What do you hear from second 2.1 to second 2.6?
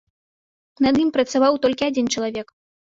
чалавек.